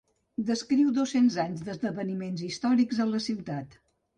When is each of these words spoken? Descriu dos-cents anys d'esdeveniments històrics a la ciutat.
Descriu 0.45 0.87
dos-cents 0.95 1.37
anys 1.45 1.61
d'esdeveniments 1.67 2.45
històrics 2.49 3.07
a 3.07 3.09
la 3.15 3.25
ciutat. 3.31 3.79